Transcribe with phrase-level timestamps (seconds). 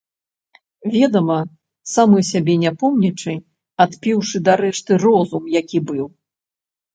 [0.93, 1.35] Ведама,
[1.93, 3.35] самы сябе не помнячы,
[3.85, 6.05] адпіўшы дарэшты розум, які быў.